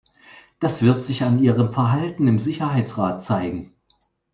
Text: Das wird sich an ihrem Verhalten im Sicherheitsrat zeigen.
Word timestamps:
Das 0.59 0.81
wird 0.81 1.03
sich 1.03 1.21
an 1.21 1.43
ihrem 1.43 1.73
Verhalten 1.73 2.27
im 2.27 2.39
Sicherheitsrat 2.39 3.21
zeigen. 3.23 3.75